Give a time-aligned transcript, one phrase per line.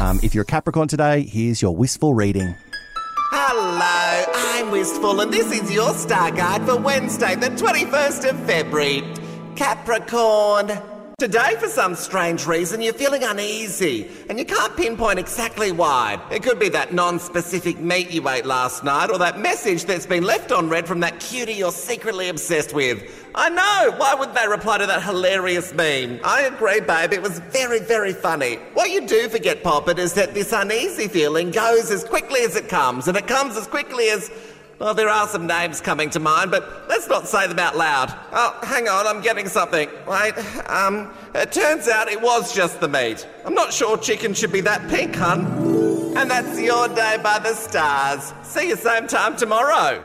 [0.00, 2.54] Um, if you're a Capricorn today, here's your wistful reading.
[3.32, 9.04] Hello, I'm Wistful, and this is your star guide for Wednesday, the 21st of February.
[9.56, 10.68] Capricorn.
[11.20, 16.18] Today, for some strange reason, you're feeling uneasy, and you can't pinpoint exactly why.
[16.30, 20.06] It could be that non specific meat you ate last night, or that message that's
[20.06, 23.02] been left on read from that cutie you're secretly obsessed with.
[23.34, 23.98] I know!
[23.98, 26.20] Why wouldn't they reply to that hilarious meme?
[26.24, 28.54] I agree, babe, it was very, very funny.
[28.72, 32.70] What you do forget, Poppet, is that this uneasy feeling goes as quickly as it
[32.70, 34.30] comes, and it comes as quickly as.
[34.80, 38.14] Well, there are some names coming to mind, but let's not say them out loud.
[38.32, 39.90] Oh, hang on, I'm getting something.
[40.06, 40.32] Wait,
[40.70, 43.28] um, it turns out it was just the meat.
[43.44, 45.44] I'm not sure chicken should be that pink, hun.
[46.16, 48.32] And that's your day by the stars.
[48.42, 50.02] See you same time tomorrow.